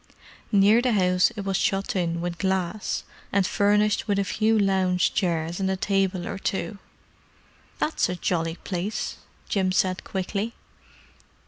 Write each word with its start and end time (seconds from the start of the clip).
Near 0.51 0.81
the 0.81 0.93
house 0.93 1.29
it 1.35 1.41
was 1.45 1.57
shut 1.57 1.95
in 1.95 2.21
with 2.21 2.39
glass, 2.39 3.03
and 3.31 3.45
furnished 3.45 4.07
with 4.07 4.17
a 4.17 4.23
few 4.23 4.57
lounge 4.57 5.13
chairs 5.13 5.59
and 5.59 5.69
a 5.69 5.75
table 5.77 6.25
or 6.27 6.39
two. 6.39 6.79
"That's 7.77 8.09
a 8.09 8.15
jolly 8.15 8.55
place!" 8.55 9.17
Jim 9.47 9.71
said 9.71 10.03
quickly. 10.03 10.55